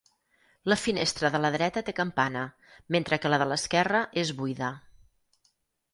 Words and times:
La 0.71 0.77
finestra 0.83 1.29
de 1.35 1.41
la 1.43 1.51
dreta 1.57 1.83
té 1.89 1.95
campana 1.99 2.43
mentre 2.97 3.19
que 3.27 3.33
la 3.35 3.41
de 3.45 3.49
l'esquerra 3.53 4.03
és 4.23 4.37
buida. 4.41 4.75